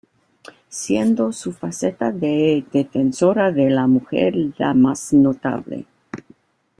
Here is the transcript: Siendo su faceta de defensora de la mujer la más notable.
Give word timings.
Siendo 0.69 1.31
su 1.31 1.51
faceta 1.53 2.11
de 2.11 2.65
defensora 2.73 3.51
de 3.51 3.69
la 3.69 3.85
mujer 3.85 4.33
la 4.57 4.73
más 4.73 5.13
notable. 5.13 5.85